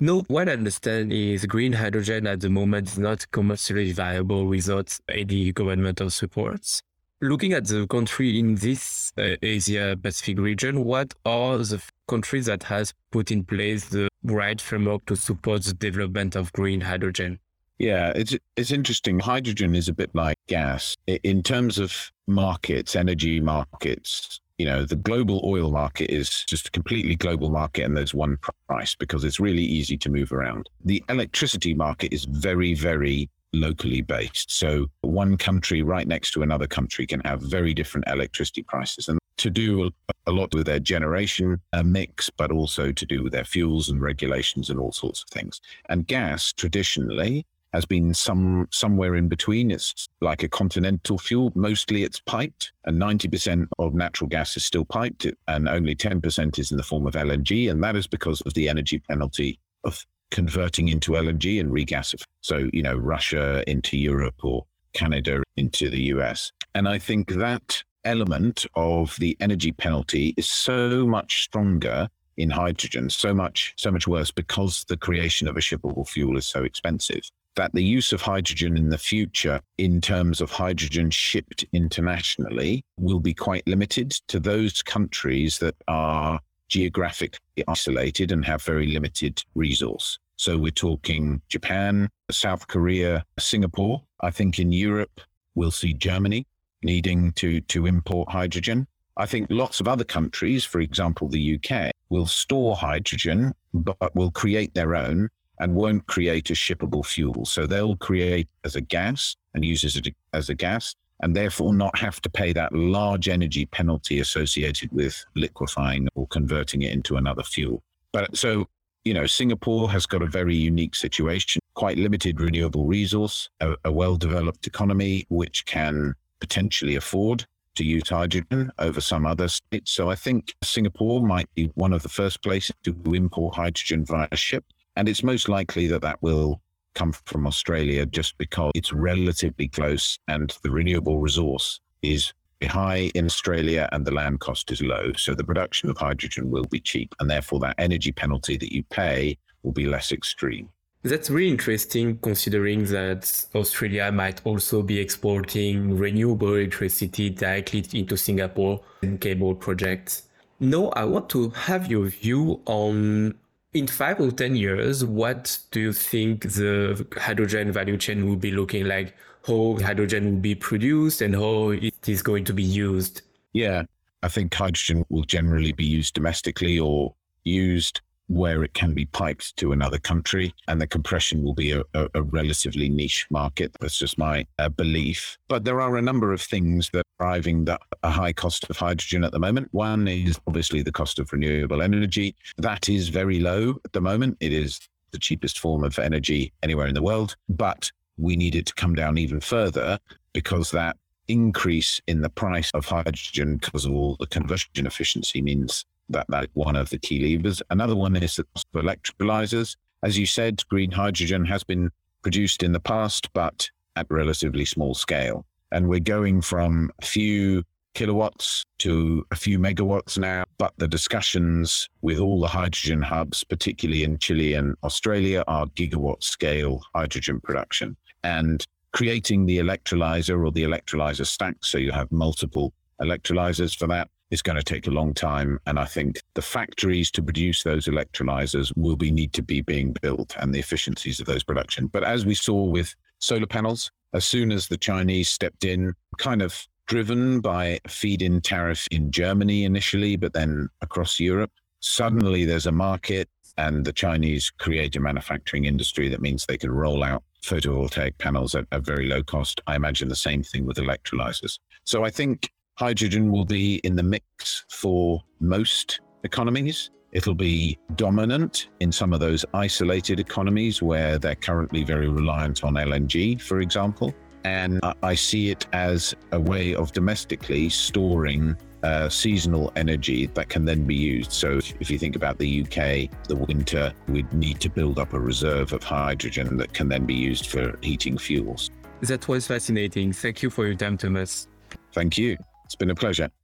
No, 0.00 0.20
what 0.28 0.48
I 0.48 0.52
understand 0.52 1.12
is 1.12 1.44
green 1.46 1.72
hydrogen 1.72 2.28
at 2.28 2.40
the 2.40 2.48
moment 2.48 2.88
is 2.88 2.98
not 2.98 3.28
commercially 3.32 3.90
viable 3.92 4.46
without 4.46 4.96
any 5.08 5.50
governmental 5.50 6.10
supports. 6.10 6.82
Looking 7.20 7.52
at 7.52 7.66
the 7.66 7.86
country 7.88 8.38
in 8.38 8.54
this 8.54 9.12
uh, 9.18 9.34
Asia 9.42 9.98
Pacific 10.00 10.38
region, 10.38 10.84
what 10.84 11.14
are 11.24 11.58
the 11.58 11.82
countries 12.06 12.46
that 12.46 12.62
has 12.64 12.94
put 13.10 13.32
in 13.32 13.42
place 13.42 13.88
the 13.88 14.08
right 14.22 14.60
framework 14.60 15.04
to 15.06 15.16
support 15.16 15.64
the 15.64 15.74
development 15.74 16.36
of 16.36 16.52
green 16.52 16.80
hydrogen? 16.80 17.40
Yeah, 17.78 18.12
it's 18.14 18.36
it's 18.56 18.70
interesting. 18.70 19.18
Hydrogen 19.18 19.74
is 19.74 19.88
a 19.88 19.92
bit 19.92 20.14
like 20.14 20.36
gas 20.46 20.96
in 21.06 21.42
terms 21.42 21.78
of 21.78 22.12
markets, 22.26 22.94
energy 22.94 23.40
markets 23.40 24.40
you 24.58 24.66
know, 24.66 24.84
the 24.84 24.96
global 24.96 25.40
oil 25.44 25.70
market 25.70 26.12
is 26.12 26.44
just 26.44 26.66
a 26.66 26.70
completely 26.72 27.14
global 27.14 27.48
market 27.48 27.84
and 27.84 27.96
there's 27.96 28.12
one 28.12 28.38
price 28.66 28.96
because 28.96 29.22
it's 29.22 29.38
really 29.38 29.62
easy 29.62 29.96
to 29.96 30.10
move 30.10 30.32
around. 30.32 30.68
The 30.84 31.02
electricity 31.08 31.74
market 31.74 32.12
is 32.12 32.24
very, 32.24 32.74
very 32.74 33.30
locally 33.52 34.02
based. 34.02 34.50
So 34.50 34.86
one 35.00 35.36
country 35.36 35.82
right 35.82 36.06
next 36.06 36.32
to 36.32 36.42
another 36.42 36.66
country 36.66 37.06
can 37.06 37.20
have 37.20 37.40
very 37.40 37.74
different 37.74 38.08
electricity 38.08 38.62
prices. 38.62 39.08
And 39.08 39.18
to 39.38 39.50
do 39.50 39.90
a 40.26 40.32
lot 40.32 40.52
with 40.52 40.66
their 40.66 40.80
generation 40.80 41.60
mix, 41.84 42.28
but 42.28 42.50
also 42.50 42.92
to 42.92 43.06
do 43.06 43.22
with 43.22 43.32
their 43.32 43.44
fuels 43.44 43.88
and 43.88 44.00
regulations 44.00 44.68
and 44.68 44.80
all 44.80 44.92
sorts 44.92 45.22
of 45.22 45.28
things. 45.30 45.60
And 45.88 46.06
gas 46.06 46.52
traditionally 46.52 47.46
has 47.72 47.84
been 47.84 48.14
some 48.14 48.66
somewhere 48.70 49.14
in 49.14 49.28
between. 49.28 49.70
It's 49.70 50.08
like 50.20 50.42
a 50.42 50.48
continental 50.48 51.18
fuel. 51.18 51.52
Mostly 51.54 52.02
it's 52.02 52.18
piped, 52.18 52.72
and 52.84 53.00
90% 53.00 53.68
of 53.78 53.94
natural 53.94 54.26
gas 54.28 54.56
is 54.56 54.64
still 54.64 54.84
piped, 54.84 55.26
and 55.46 55.68
only 55.68 55.94
10% 55.94 56.58
is 56.58 56.70
in 56.70 56.76
the 56.76 56.82
form 56.82 57.06
of 57.06 57.14
LNG. 57.14 57.70
And 57.70 57.82
that 57.84 57.94
is 57.94 58.06
because 58.06 58.40
of 58.40 58.54
the 58.54 58.68
energy 58.68 58.98
penalty 58.98 59.60
of 59.84 60.04
converting 60.30 60.88
into 60.88 61.12
LNG 61.12 61.60
and 61.60 61.70
regasifying. 61.70 62.24
So, 62.40 62.68
you 62.72 62.82
know, 62.82 62.96
Russia 62.96 63.62
into 63.66 63.96
Europe 63.96 64.44
or 64.44 64.66
Canada 64.92 65.42
into 65.56 65.90
the 65.90 66.02
US. 66.14 66.52
And 66.74 66.88
I 66.88 66.98
think 66.98 67.32
that 67.34 67.82
element 68.04 68.66
of 68.74 69.16
the 69.18 69.36
energy 69.40 69.72
penalty 69.72 70.34
is 70.36 70.48
so 70.48 71.06
much 71.06 71.42
stronger 71.42 72.08
in 72.36 72.50
hydrogen, 72.50 73.10
so 73.10 73.34
much, 73.34 73.74
so 73.76 73.90
much 73.90 74.06
worse 74.06 74.30
because 74.30 74.84
the 74.88 74.96
creation 74.96 75.48
of 75.48 75.56
a 75.56 75.60
shippable 75.60 76.06
fuel 76.08 76.36
is 76.36 76.46
so 76.46 76.62
expensive 76.62 77.22
that 77.56 77.74
the 77.74 77.82
use 77.82 78.12
of 78.12 78.22
hydrogen 78.22 78.76
in 78.76 78.88
the 78.88 78.96
future 78.96 79.60
in 79.78 80.00
terms 80.00 80.40
of 80.40 80.48
hydrogen 80.48 81.10
shipped 81.10 81.64
internationally 81.72 82.84
will 83.00 83.18
be 83.18 83.34
quite 83.34 83.66
limited 83.66 84.12
to 84.28 84.38
those 84.38 84.80
countries 84.80 85.58
that 85.58 85.74
are 85.88 86.38
geographically 86.68 87.64
isolated 87.66 88.32
and 88.32 88.44
have 88.44 88.62
very 88.62 88.86
limited 88.88 89.42
resource. 89.54 90.18
So 90.36 90.56
we're 90.56 90.70
talking 90.70 91.42
Japan, 91.48 92.08
South 92.30 92.66
Korea, 92.68 93.24
Singapore. 93.38 94.02
I 94.20 94.30
think 94.30 94.58
in 94.58 94.70
Europe, 94.70 95.20
we'll 95.54 95.70
see 95.70 95.92
Germany 95.92 96.46
needing 96.82 97.32
to, 97.32 97.60
to 97.62 97.86
import 97.86 98.30
hydrogen. 98.30 98.86
I 99.16 99.26
think 99.26 99.48
lots 99.50 99.80
of 99.80 99.88
other 99.88 100.04
countries, 100.04 100.64
for 100.64 100.80
example, 100.80 101.28
the 101.28 101.58
UK, 101.58 101.90
will 102.08 102.26
store 102.26 102.76
hydrogen, 102.76 103.52
but 103.74 104.14
will 104.14 104.30
create 104.30 104.74
their 104.74 104.94
own 104.94 105.28
and 105.58 105.74
won't 105.74 106.06
create 106.06 106.50
a 106.50 106.54
shippable 106.54 107.04
fuel. 107.04 107.44
So 107.44 107.66
they'll 107.66 107.96
create 107.96 108.48
as 108.64 108.76
a 108.76 108.80
gas 108.80 109.34
and 109.54 109.64
use 109.64 109.82
it 109.84 110.14
as 110.32 110.48
a 110.48 110.54
gas 110.54 110.94
and 111.20 111.34
therefore 111.34 111.74
not 111.74 111.98
have 111.98 112.20
to 112.22 112.30
pay 112.30 112.52
that 112.52 112.72
large 112.72 113.28
energy 113.28 113.66
penalty 113.66 114.20
associated 114.20 114.92
with 114.92 115.24
liquefying 115.34 116.08
or 116.14 116.26
converting 116.28 116.82
it 116.82 116.92
into 116.92 117.16
another 117.16 117.42
fuel. 117.42 117.82
But 118.12 118.36
so, 118.36 118.66
you 119.04 119.14
know, 119.14 119.26
Singapore 119.26 119.90
has 119.90 120.06
got 120.06 120.22
a 120.22 120.26
very 120.26 120.54
unique 120.54 120.94
situation, 120.94 121.60
quite 121.74 121.98
limited 121.98 122.40
renewable 122.40 122.86
resource, 122.86 123.48
a, 123.60 123.74
a 123.84 123.92
well 123.92 124.16
developed 124.16 124.66
economy, 124.66 125.26
which 125.28 125.66
can 125.66 126.14
potentially 126.40 126.94
afford 126.94 127.46
to 127.74 127.84
use 127.84 128.08
hydrogen 128.08 128.72
over 128.78 129.00
some 129.00 129.24
other 129.24 129.48
states. 129.48 129.92
So 129.92 130.10
I 130.10 130.14
think 130.14 130.54
Singapore 130.62 131.22
might 131.22 131.52
be 131.54 131.70
one 131.74 131.92
of 131.92 132.02
the 132.02 132.08
first 132.08 132.42
places 132.42 132.74
to 132.84 132.94
import 133.14 133.54
hydrogen 133.54 134.04
via 134.04 134.34
ship. 134.36 134.64
And 134.96 135.08
it's 135.08 135.22
most 135.22 135.48
likely 135.48 135.86
that 135.88 136.02
that 136.02 136.20
will 136.20 136.60
come 136.98 137.12
from 137.12 137.46
Australia 137.46 138.04
just 138.04 138.36
because 138.38 138.72
it's 138.74 138.92
relatively 138.92 139.68
close 139.68 140.18
and 140.26 140.56
the 140.64 140.70
renewable 140.70 141.20
resource 141.20 141.80
is 142.02 142.32
high 142.64 143.10
in 143.14 143.24
Australia 143.24 143.88
and 143.92 144.04
the 144.04 144.10
land 144.10 144.40
cost 144.40 144.72
is 144.72 144.82
low. 144.82 145.12
So 145.12 145.32
the 145.34 145.44
production 145.44 145.88
of 145.90 145.96
hydrogen 145.96 146.50
will 146.50 146.64
be 146.64 146.80
cheap 146.80 147.14
and 147.20 147.30
therefore 147.30 147.60
that 147.60 147.76
energy 147.78 148.10
penalty 148.10 148.56
that 148.56 148.74
you 148.74 148.82
pay 148.82 149.38
will 149.62 149.72
be 149.72 149.86
less 149.86 150.10
extreme. 150.10 150.68
That's 151.04 151.30
really 151.30 151.50
interesting 151.50 152.18
considering 152.18 152.84
that 152.86 153.46
Australia 153.54 154.10
might 154.10 154.40
also 154.44 154.82
be 154.82 154.98
exporting 154.98 155.96
renewable 155.96 156.54
electricity 156.54 157.30
directly 157.30 157.84
into 157.92 158.16
Singapore 158.16 158.80
in 159.02 159.18
cable 159.18 159.54
projects. 159.54 160.24
Now, 160.58 160.88
I 160.96 161.04
want 161.04 161.28
to 161.30 161.50
have 161.50 161.88
your 161.88 162.06
view 162.08 162.60
on 162.66 163.38
in 163.72 163.86
five 163.86 164.20
or 164.20 164.30
10 164.30 164.56
years, 164.56 165.04
what 165.04 165.58
do 165.70 165.80
you 165.80 165.92
think 165.92 166.42
the 166.42 167.06
hydrogen 167.16 167.70
value 167.72 167.96
chain 167.96 168.28
will 168.28 168.36
be 168.36 168.50
looking 168.50 168.86
like? 168.86 169.14
How 169.46 169.78
hydrogen 169.80 170.24
will 170.26 170.40
be 170.40 170.54
produced 170.54 171.22
and 171.22 171.34
how 171.34 171.70
it 171.70 172.08
is 172.08 172.22
going 172.22 172.44
to 172.44 172.52
be 172.52 172.62
used? 172.62 173.22
Yeah, 173.52 173.84
I 174.22 174.28
think 174.28 174.52
hydrogen 174.52 175.04
will 175.08 175.24
generally 175.24 175.72
be 175.72 175.84
used 175.84 176.14
domestically 176.14 176.78
or 176.78 177.14
used 177.44 178.00
where 178.28 178.62
it 178.62 178.74
can 178.74 178.94
be 178.94 179.06
piped 179.06 179.56
to 179.56 179.72
another 179.72 179.98
country, 179.98 180.54
and 180.68 180.80
the 180.80 180.86
compression 180.86 181.42
will 181.42 181.54
be 181.54 181.72
a, 181.72 181.82
a, 181.94 182.08
a 182.14 182.22
relatively 182.22 182.88
niche 182.88 183.26
market. 183.30 183.72
That's 183.80 183.98
just 183.98 184.18
my 184.18 184.46
uh, 184.58 184.68
belief. 184.68 185.36
But 185.48 185.64
there 185.64 185.80
are 185.80 185.96
a 185.96 186.02
number 186.02 186.32
of 186.32 186.40
things 186.40 186.90
that 186.92 187.00
are 187.00 187.24
driving 187.24 187.64
the, 187.64 187.78
a 188.02 188.10
high 188.10 188.32
cost 188.32 188.68
of 188.70 188.76
hydrogen 188.76 189.24
at 189.24 189.32
the 189.32 189.38
moment. 189.38 189.68
One 189.72 190.06
is 190.06 190.38
obviously 190.46 190.82
the 190.82 190.92
cost 190.92 191.18
of 191.18 191.32
renewable 191.32 191.82
energy. 191.82 192.36
That 192.58 192.88
is 192.88 193.08
very 193.08 193.40
low 193.40 193.76
at 193.84 193.92
the 193.92 194.00
moment. 194.00 194.36
It 194.40 194.52
is 194.52 194.80
the 195.10 195.18
cheapest 195.18 195.58
form 195.58 195.84
of 195.84 195.98
energy 195.98 196.52
anywhere 196.62 196.86
in 196.86 196.94
the 196.94 197.02
world, 197.02 197.34
but 197.48 197.90
we 198.18 198.36
need 198.36 198.54
it 198.54 198.66
to 198.66 198.74
come 198.74 198.94
down 198.94 199.16
even 199.16 199.40
further 199.40 199.98
because 200.32 200.70
that 200.70 200.96
increase 201.28 202.00
in 202.06 202.20
the 202.22 202.30
price 202.30 202.70
of 202.74 202.86
hydrogen 202.86 203.58
because 203.58 203.84
of 203.84 203.92
all 203.92 204.16
the 204.18 204.26
conversion 204.26 204.86
efficiency 204.86 205.40
means 205.40 205.84
that 206.10 206.26
that's 206.28 206.48
one 206.54 206.76
of 206.76 206.90
the 206.90 206.98
key 206.98 207.36
levers. 207.36 207.62
Another 207.70 207.96
one 207.96 208.16
is 208.16 208.36
the 208.36 208.44
cost 208.54 208.66
of 208.74 208.84
electrolyzers. 208.84 209.76
As 210.02 210.18
you 210.18 210.26
said, 210.26 210.62
green 210.68 210.90
hydrogen 210.90 211.44
has 211.46 211.64
been 211.64 211.90
produced 212.22 212.62
in 212.62 212.72
the 212.72 212.80
past, 212.80 213.32
but 213.32 213.68
at 213.96 214.06
relatively 214.10 214.64
small 214.64 214.94
scale. 214.94 215.44
And 215.72 215.88
we're 215.88 216.00
going 216.00 216.40
from 216.40 216.90
a 217.00 217.04
few 217.04 217.62
kilowatts 217.94 218.64
to 218.78 219.26
a 219.32 219.36
few 219.36 219.58
megawatts 219.58 220.18
now. 220.18 220.44
But 220.58 220.72
the 220.76 220.88
discussions 220.88 221.88
with 222.00 222.18
all 222.18 222.40
the 222.40 222.46
hydrogen 222.46 223.02
hubs, 223.02 223.44
particularly 223.44 224.04
in 224.04 224.18
Chile 224.18 224.54
and 224.54 224.76
Australia, 224.84 225.42
are 225.48 225.66
gigawatt 225.66 226.22
scale 226.22 226.80
hydrogen 226.94 227.40
production. 227.40 227.96
And 228.22 228.64
creating 228.92 229.46
the 229.46 229.58
electrolyzer 229.58 230.44
or 230.44 230.52
the 230.52 230.62
electrolyzer 230.62 231.26
stack, 231.26 231.56
so 231.60 231.76
you 231.76 231.92
have 231.92 232.10
multiple 232.12 232.72
electrolyzers 233.00 233.76
for 233.76 233.86
that, 233.88 234.08
is 234.30 234.42
going 234.42 234.56
to 234.56 234.62
take 234.62 234.86
a 234.86 234.90
long 234.90 235.14
time. 235.14 235.58
And 235.66 235.78
I 235.78 235.84
think 235.84 236.20
the 236.34 236.42
factories 236.42 237.10
to 237.12 237.22
produce 237.22 237.62
those 237.62 237.86
electrolyzers 237.86 238.72
will 238.76 238.96
be 238.96 239.10
need 239.10 239.32
to 239.34 239.42
be 239.42 239.60
being 239.60 239.94
built 240.02 240.36
and 240.38 240.54
the 240.54 240.58
efficiencies 240.58 241.20
of 241.20 241.26
those 241.26 241.44
production. 241.44 241.86
But 241.86 242.04
as 242.04 242.26
we 242.26 242.34
saw 242.34 242.64
with 242.64 242.94
solar 243.18 243.46
panels, 243.46 243.90
as 244.12 244.24
soon 244.24 244.52
as 244.52 244.68
the 244.68 244.76
Chinese 244.76 245.28
stepped 245.28 245.64
in, 245.64 245.94
kind 246.18 246.42
of 246.42 246.66
driven 246.86 247.40
by 247.40 247.78
feed 247.86 248.22
in 248.22 248.40
tariff 248.40 248.86
in 248.90 249.10
Germany 249.10 249.64
initially, 249.64 250.16
but 250.16 250.32
then 250.32 250.68
across 250.80 251.20
Europe, 251.20 251.52
suddenly 251.80 252.44
there's 252.44 252.66
a 252.66 252.72
market 252.72 253.28
and 253.58 253.84
the 253.84 253.92
Chinese 253.92 254.50
create 254.50 254.96
a 254.96 255.00
manufacturing 255.00 255.64
industry 255.64 256.08
that 256.08 256.22
means 256.22 256.46
they 256.46 256.56
can 256.56 256.70
roll 256.70 257.02
out 257.02 257.22
photovoltaic 257.42 258.16
panels 258.18 258.54
at 258.54 258.64
a 258.72 258.80
very 258.80 259.06
low 259.06 259.22
cost. 259.22 259.60
I 259.66 259.76
imagine 259.76 260.08
the 260.08 260.16
same 260.16 260.42
thing 260.42 260.64
with 260.64 260.76
electrolyzers. 260.76 261.58
So 261.84 262.04
I 262.04 262.10
think 262.10 262.50
hydrogen 262.78 263.32
will 263.32 263.44
be 263.44 263.76
in 263.78 263.96
the 263.96 264.02
mix 264.02 264.64
for 264.70 265.20
most 265.40 266.00
economies. 266.22 266.90
It'll 267.10 267.34
be 267.34 267.76
dominant 267.96 268.68
in 268.78 268.92
some 268.92 269.12
of 269.12 269.18
those 269.18 269.44
isolated 269.52 270.20
economies 270.20 270.80
where 270.80 271.18
they're 271.18 271.34
currently 271.34 271.82
very 271.82 272.08
reliant 272.08 272.62
on 272.62 272.74
LNG, 272.74 273.40
for 273.40 273.60
example. 273.60 274.14
And 274.44 274.80
I 275.02 275.14
see 275.16 275.50
it 275.50 275.66
as 275.72 276.14
a 276.30 276.38
way 276.38 276.74
of 276.74 276.92
domestically 276.92 277.68
storing 277.68 278.56
uh, 278.84 279.08
seasonal 279.08 279.72
energy 279.74 280.26
that 280.26 280.48
can 280.48 280.64
then 280.64 280.84
be 280.84 280.94
used. 280.94 281.32
So, 281.32 281.58
if 281.80 281.90
you 281.90 281.98
think 281.98 282.14
about 282.14 282.38
the 282.38 282.62
UK, 282.62 283.10
the 283.24 283.34
winter, 283.34 283.92
we'd 284.06 284.32
need 284.32 284.60
to 284.60 284.70
build 284.70 285.00
up 285.00 285.14
a 285.14 285.18
reserve 285.18 285.72
of 285.72 285.82
hydrogen 285.82 286.56
that 286.58 286.72
can 286.74 286.88
then 286.88 287.04
be 287.04 287.14
used 287.14 287.46
for 287.46 287.76
heating 287.82 288.16
fuels. 288.16 288.70
That 289.00 289.26
was 289.26 289.48
fascinating. 289.48 290.12
Thank 290.12 290.44
you 290.44 290.50
for 290.50 290.64
your 290.66 290.76
time, 290.76 290.96
Thomas. 290.96 291.48
Thank 291.92 292.16
you. 292.16 292.36
It's 292.68 292.74
been 292.74 292.90
a 292.90 292.94
pleasure. 292.94 293.30